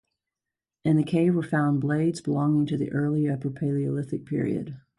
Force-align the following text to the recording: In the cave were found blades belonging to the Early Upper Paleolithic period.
In 0.83 0.97
the 0.97 1.03
cave 1.03 1.35
were 1.35 1.43
found 1.43 1.79
blades 1.81 2.21
belonging 2.21 2.65
to 2.65 2.75
the 2.75 2.91
Early 2.91 3.29
Upper 3.29 3.51
Paleolithic 3.51 4.25
period. 4.25 4.77